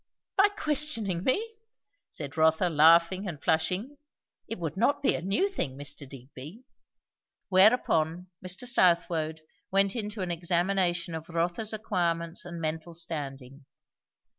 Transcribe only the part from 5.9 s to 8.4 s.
Digby." Whereupon